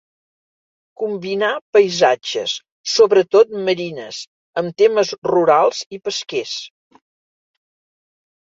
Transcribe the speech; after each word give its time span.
Combinà 1.01 1.49
paisatges, 1.77 2.55
sobretot 2.93 3.53
marines, 3.67 4.23
amb 4.63 4.81
temes 4.83 5.13
rurals 5.31 5.85
i 5.97 6.01
pesquers. 6.09 6.57